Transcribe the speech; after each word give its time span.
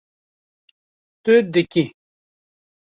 Tu 1.23 1.33
dikî 1.53 1.83